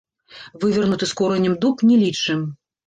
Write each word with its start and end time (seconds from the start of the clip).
Вывернуты 0.63 1.11
з 1.13 1.19
коранем 1.21 1.61
дуб 1.67 1.87
не 1.93 2.03
лічым. 2.05 2.39